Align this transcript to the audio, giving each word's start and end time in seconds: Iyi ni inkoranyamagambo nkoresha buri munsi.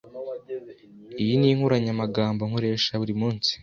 Iyi 1.21 1.33
ni 1.39 1.47
inkoranyamagambo 1.51 2.41
nkoresha 2.49 2.93
buri 3.01 3.13
munsi. 3.21 3.51